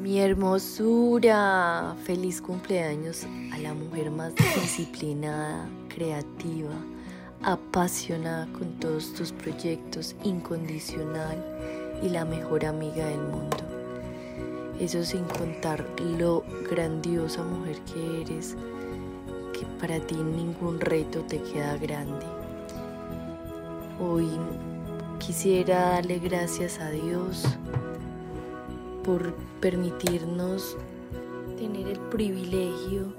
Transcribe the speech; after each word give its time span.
Mi 0.00 0.18
hermosura, 0.18 1.94
feliz 2.04 2.40
cumpleaños 2.40 3.26
a 3.52 3.58
la 3.58 3.74
mujer 3.74 4.10
más 4.10 4.34
disciplinada, 4.34 5.68
creativa, 5.94 6.72
apasionada 7.42 8.50
con 8.54 8.80
todos 8.80 9.12
tus 9.12 9.30
proyectos, 9.30 10.16
incondicional 10.24 11.44
y 12.02 12.08
la 12.08 12.24
mejor 12.24 12.64
amiga 12.64 13.04
del 13.08 13.20
mundo. 13.20 13.58
Eso 14.80 15.04
sin 15.04 15.24
contar 15.24 15.84
lo 16.18 16.44
grandiosa 16.70 17.42
mujer 17.42 17.76
que 17.92 18.22
eres, 18.22 18.56
que 19.52 19.66
para 19.78 20.00
ti 20.00 20.14
ningún 20.14 20.80
reto 20.80 21.20
te 21.28 21.42
queda 21.42 21.76
grande. 21.76 22.24
Hoy 24.00 24.30
quisiera 25.18 25.90
darle 25.90 26.20
gracias 26.20 26.78
a 26.78 26.88
Dios 26.88 27.44
por 29.02 29.34
permitirnos 29.60 30.76
tener 31.56 31.88
el 31.88 31.98
privilegio 32.10 33.12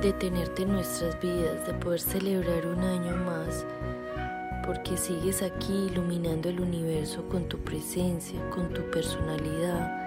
de 0.00 0.12
tenerte 0.12 0.62
en 0.62 0.72
nuestras 0.72 1.20
vidas, 1.20 1.66
de 1.66 1.74
poder 1.74 2.00
celebrar 2.00 2.66
un 2.66 2.80
año 2.80 3.16
más, 3.24 3.64
porque 4.66 4.96
sigues 4.96 5.42
aquí 5.42 5.88
iluminando 5.90 6.48
el 6.48 6.60
universo 6.60 7.22
con 7.28 7.48
tu 7.48 7.58
presencia, 7.58 8.38
con 8.50 8.68
tu 8.72 8.82
personalidad. 8.90 10.04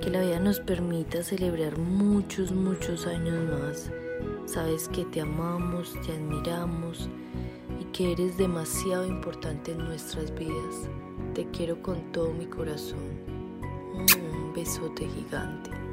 Que 0.00 0.10
la 0.10 0.20
vida 0.20 0.38
nos 0.38 0.60
permita 0.60 1.22
celebrar 1.22 1.78
muchos, 1.78 2.52
muchos 2.52 3.06
años 3.06 3.36
más. 3.50 3.90
Sabes 4.44 4.88
que 4.88 5.04
te 5.06 5.22
amamos, 5.22 5.94
te 6.04 6.12
admiramos 6.12 7.08
y 7.80 7.84
que 7.86 8.12
eres 8.12 8.36
demasiado 8.36 9.06
importante 9.06 9.72
en 9.72 9.78
nuestras 9.78 10.34
vidas. 10.34 10.88
Te 11.34 11.46
quiero 11.46 11.80
con 11.80 12.12
todo 12.12 12.32
mi 12.32 12.44
corazón. 12.44 13.33
Un 13.96 14.52
besote 14.52 15.08
gigante. 15.08 15.83